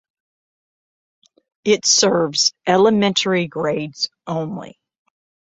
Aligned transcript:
It 1.63 1.85
serves 1.85 2.55
elementary 2.65 3.45
grades 3.45 4.09
only. 4.25 4.79